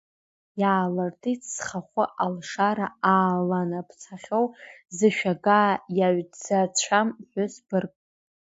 [0.61, 4.45] Иаалыртит зхахәы ашлара ааланаԥсахьоу,
[4.97, 7.97] зышәагаа иаҩцацәам ԥҳәыс быргк.